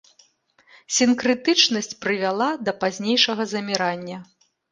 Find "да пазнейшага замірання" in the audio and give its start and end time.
2.69-4.17